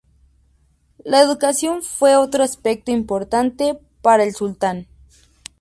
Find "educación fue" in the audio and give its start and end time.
1.21-2.15